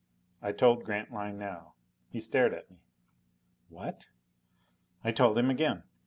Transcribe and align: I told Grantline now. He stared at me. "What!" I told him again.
I 0.41 0.51
told 0.51 0.83
Grantline 0.83 1.37
now. 1.37 1.75
He 2.09 2.19
stared 2.19 2.55
at 2.55 2.71
me. 2.71 2.77
"What!" 3.69 4.07
I 5.03 5.11
told 5.11 5.37
him 5.37 5.51
again. 5.51 5.83